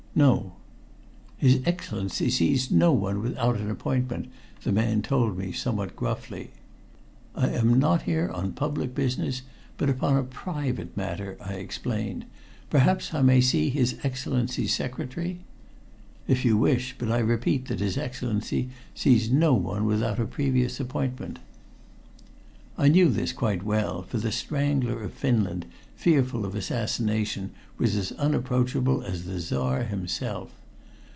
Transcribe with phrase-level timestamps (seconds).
[0.13, 0.57] "No."
[1.37, 4.27] "His Excellency sees no one without an appointment,"
[4.61, 6.51] the man told me somewhat gruffly.
[7.33, 9.41] "I am not here on public business,
[9.77, 12.25] but upon a private matter," I explained.
[12.69, 15.39] "Perhaps I may see his Excellency's secretary?"
[16.27, 20.81] "If you wish, but I repeat that his Excellency sees no one without a previous
[20.81, 21.39] appointment."
[22.77, 25.65] I knew this quite well, for the "Strangler of Finland,"
[25.95, 30.51] fearful of assassination, was as unapproachable as the Czar himself.